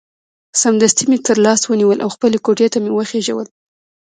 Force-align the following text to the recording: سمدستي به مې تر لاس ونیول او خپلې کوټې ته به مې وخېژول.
سمدستي 0.61 1.03
به 1.05 1.09
مې 1.09 1.17
تر 1.27 1.37
لاس 1.45 1.61
ونیول 1.65 1.97
او 2.05 2.09
خپلې 2.15 2.37
کوټې 2.45 2.67
ته 2.73 2.77
به 2.79 2.81
مې 2.83 2.91
وخېژول. 2.95 3.47